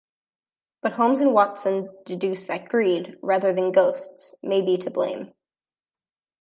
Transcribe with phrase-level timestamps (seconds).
[0.81, 5.31] But Holmes and Watson deduce that greed, rather than ghosts, may be to blame.